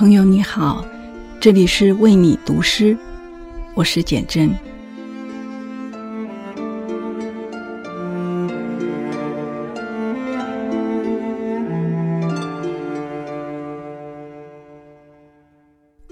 [0.00, 0.82] 朋友你好，
[1.38, 2.96] 这里是为你读诗，
[3.74, 4.50] 我是简真。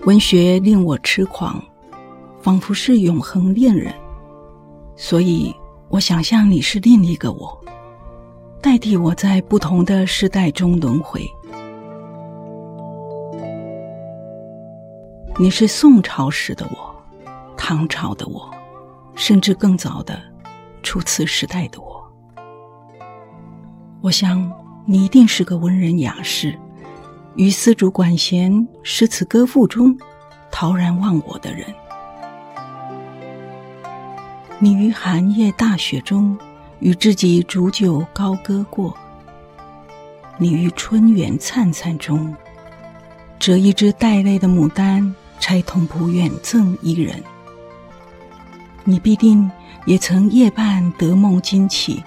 [0.04, 1.58] 文学令我痴狂，
[2.42, 3.90] 仿佛是永恒恋人，
[4.96, 5.50] 所以
[5.88, 7.58] 我想象你是另一个我，
[8.60, 11.26] 代替我在不同的时代中轮回。
[15.40, 16.92] 你是宋朝时的我，
[17.56, 18.52] 唐朝的我，
[19.14, 20.20] 甚至更早的
[20.82, 22.04] 初次时代的我。
[24.00, 24.52] 我想
[24.84, 26.58] 你一定是个文人雅士，
[27.36, 29.96] 与丝竹管弦、诗词歌赋中
[30.50, 31.72] 陶然忘我的人。
[34.58, 36.36] 你于寒夜大雪中
[36.80, 38.92] 与知己煮酒高歌过，
[40.36, 42.34] 你于春园灿灿中
[43.38, 45.14] 折一枝带泪的牡丹。
[45.40, 47.22] 钗童仆远赠一人，
[48.84, 49.50] 你必定
[49.86, 52.02] 也曾夜半得梦惊起，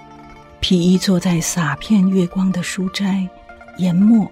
[0.60, 3.26] 披衣坐在洒片月光的书斋，
[3.78, 4.30] 研墨，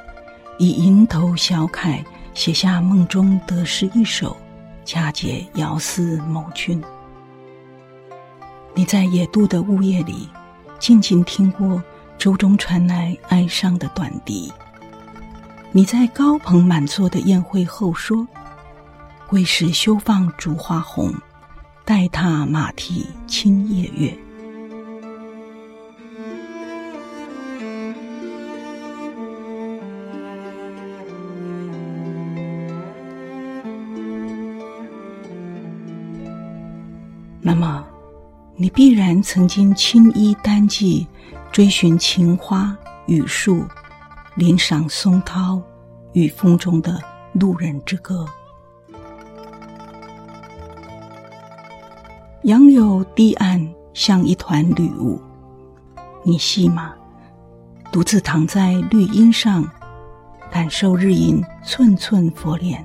[0.58, 4.36] 以蝇头小楷写下梦中得诗一首，
[4.84, 6.80] 佳节遥思某君。
[8.74, 10.28] 你在野渡的雾夜里，
[10.78, 11.82] 静静听过
[12.16, 14.52] 舟中传来哀伤的短笛。
[15.72, 18.28] 你在高朋满座的宴会后说。
[19.30, 21.14] 归时休放烛花红，
[21.84, 24.18] 待踏马蹄清夜月。
[37.40, 37.86] 那么，
[38.56, 41.06] 你必然曾经青衣单骑，
[41.52, 42.76] 追寻情花
[43.06, 43.64] 雨树，
[44.34, 45.62] 临赏松涛，
[46.14, 47.00] 与风中的
[47.34, 48.26] 路人之歌。
[52.50, 55.22] 杨柳堤岸像一团绿雾，
[56.24, 56.92] 你细吗？
[57.92, 59.64] 独自躺在绿荫上，
[60.50, 62.84] 感受日影寸寸佛脸，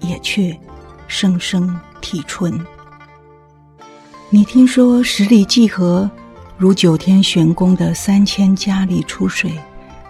[0.00, 0.58] 野雀
[1.06, 2.52] 声声啼春。
[4.28, 6.10] 你听说十里济河
[6.58, 9.52] 如九天玄宫的三千佳丽出水，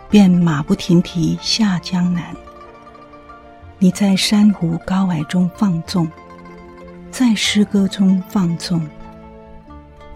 [0.09, 2.35] 便马不停蹄下江南。
[3.79, 6.09] 你在珊瑚高矮中放纵。
[7.11, 8.81] 在诗歌中放纵，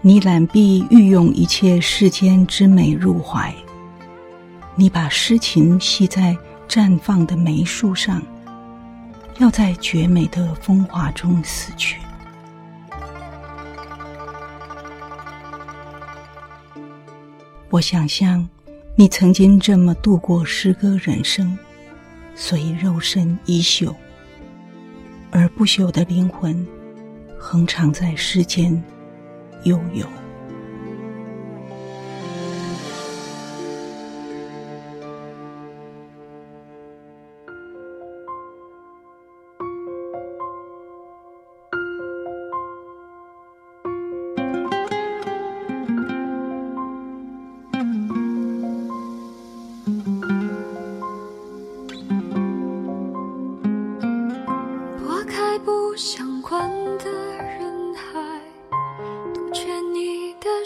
[0.01, 3.53] 你揽臂欲涌一切世间之美入怀。
[4.75, 6.35] 你把诗情系在
[6.67, 8.21] 绽放的梅树上，
[9.39, 11.99] 要在绝美的风华中死去。
[17.69, 18.47] 我想象
[18.95, 21.57] 你曾经这么度过诗歌人生，
[22.35, 23.93] 所以肉身已朽，
[25.29, 26.65] 而不朽的灵魂。
[27.47, 28.83] 恒常在世间，
[29.65, 30.24] 悠悠。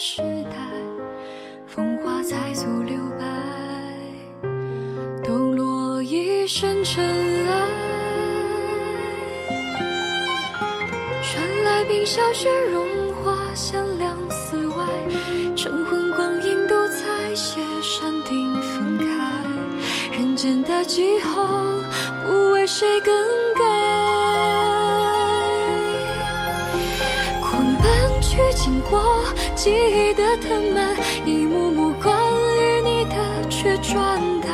[0.02, 0.56] 时代，
[1.68, 3.26] 风华在左留白，
[5.28, 7.68] 抖落一身尘埃。
[11.22, 14.86] 传来冰消雪融化，响亮寺外，
[15.54, 19.06] 晨昏光阴都在写山顶分开。
[20.18, 21.46] 人间的气候，
[22.26, 23.14] 不为谁更
[28.40, 29.24] 去经过。
[29.56, 30.96] 记忆的藤蔓，
[31.26, 32.16] 一幕幕关
[32.58, 33.16] 于你的
[33.50, 34.00] 却转
[34.42, 34.50] 淡。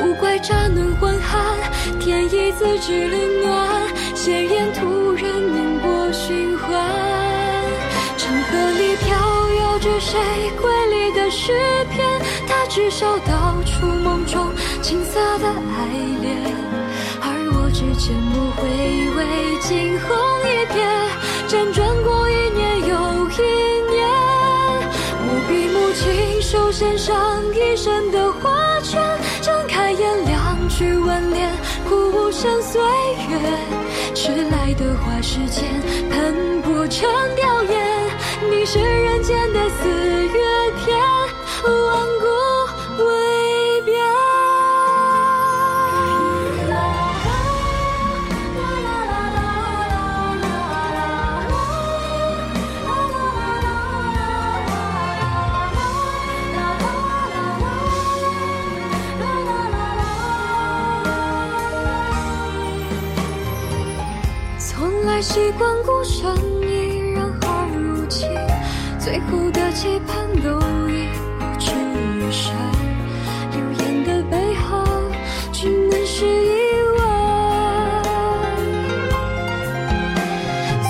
[0.00, 3.68] 无怪乍暖还寒，天意自知冷暖，
[4.14, 6.70] 鲜艳突然凝过循环。
[8.16, 9.16] 长河里飘
[9.60, 10.18] 摇着谁
[10.60, 11.52] 瑰丽的诗
[11.90, 12.06] 篇？
[12.46, 15.88] 它至少道出梦中青涩的爱
[16.20, 16.54] 恋，
[17.82, 17.92] 而我。
[17.94, 18.68] 指尖抹回
[19.10, 19.24] 味，
[19.60, 20.78] 惊鸿一瞥，
[21.48, 22.94] 辗转过一年又
[23.30, 23.42] 一
[23.90, 24.08] 年。
[25.24, 29.02] 我闭目亲手献上一生的花圈，
[29.40, 31.50] 睁开眼两句挽联，
[31.88, 32.80] 哭无声岁
[33.28, 33.38] 月。
[34.14, 35.68] 迟来的花时间，
[36.08, 37.76] 喷薄成凋叶。
[38.48, 39.88] 你是人间的四
[40.28, 40.51] 月
[65.22, 68.26] 习惯孤身一人好如期，
[68.98, 70.58] 最后的期盼都
[70.88, 71.22] 已付
[71.60, 71.70] 之
[72.18, 72.52] 一生。
[73.52, 74.82] 流言的背后，
[75.52, 76.50] 只能是疑
[76.96, 77.00] 问。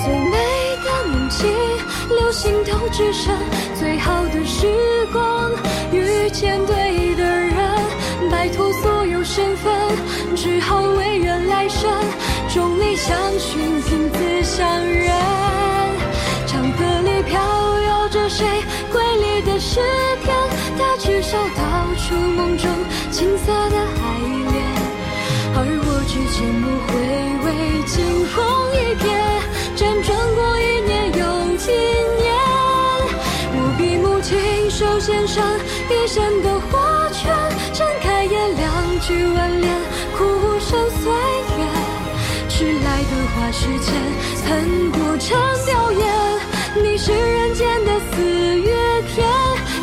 [0.03, 0.35] 最美
[0.83, 1.47] 的梦境，
[2.09, 3.37] 留心头只剩
[3.79, 4.67] 最好的时
[5.13, 5.51] 光。
[5.91, 9.71] 遇见对的人，摆脱所有身份，
[10.35, 11.87] 只好唯愿来生
[12.51, 13.79] 众里相寻，
[18.29, 18.45] 谁
[18.91, 19.79] 瑰丽的诗
[20.23, 20.35] 篇？
[20.77, 21.61] 他至少道
[21.97, 22.69] 出梦中
[23.11, 24.03] 青涩的爱
[24.51, 24.55] 恋，
[25.55, 26.91] 而我只缄默回
[27.45, 27.47] 味，
[27.85, 27.93] 惊
[28.33, 28.35] 鸿
[28.73, 29.05] 一瞥，
[29.75, 31.21] 辗转过一年又
[31.53, 31.69] 一
[32.21, 32.25] 年。
[33.55, 34.31] 我闭目亲
[34.69, 35.43] 手献上
[35.89, 37.21] 一生的花圈，
[37.73, 39.69] 睁开眼两句挽联，
[40.17, 41.11] 哭无声岁
[41.57, 41.61] 月。
[42.49, 43.93] 迟来的花时间，
[44.45, 45.37] 喷薄成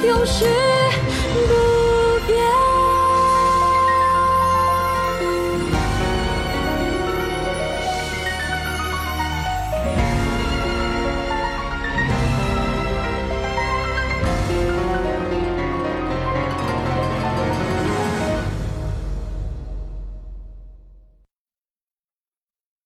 [0.02, 0.69] 有时